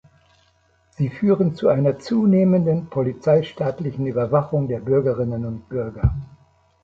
[0.95, 6.15] Sie führen zu einer zunehmenden polizeistaatlichen Überwachung der Bürgerinnen und Bürger.